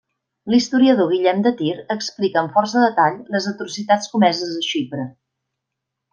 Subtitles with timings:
[0.51, 5.07] L'historiador Guillem de Tir explica amb força detall les atrocitats comeses a Xipre.